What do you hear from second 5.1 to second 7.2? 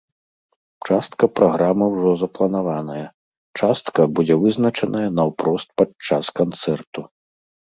наўпрост падчас канцэрту.